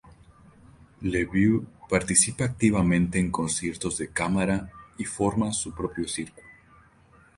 [1.01, 6.47] Le Beau participa activamente en conciertos de cámara y forma su propio círculo.